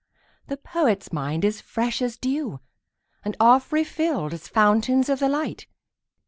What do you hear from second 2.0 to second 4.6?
as dew, And oft refilled as